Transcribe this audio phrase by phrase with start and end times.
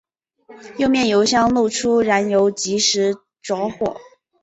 [0.79, 4.01] 右面油箱漏出燃油即时着火。